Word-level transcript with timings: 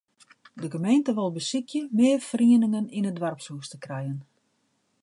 De 0.61 0.67
gemeente 0.75 1.11
wol 1.17 1.33
besykje 1.37 1.79
mear 1.97 2.21
ferieningen 2.29 2.91
yn 2.97 3.09
it 3.09 3.17
doarpshûs 3.19 3.67
te 3.69 3.77
krijen. 3.85 4.19